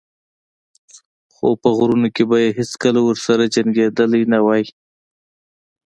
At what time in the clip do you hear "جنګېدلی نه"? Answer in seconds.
3.55-4.39